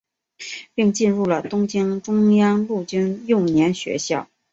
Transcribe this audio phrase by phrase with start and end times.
[0.73, 4.27] 并进入了东京中央陆军幼年学校。